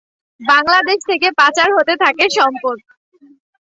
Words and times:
বাংলাদেশ 0.41 0.99
থেকে 1.09 1.27
পাচার 1.39 1.69
হতে 1.77 1.93
থাকে 2.03 2.25
সম্পদ। 2.37 2.77